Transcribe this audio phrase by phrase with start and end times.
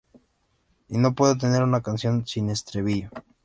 [0.89, 3.11] Y no puedo tener una canción sin estribillo".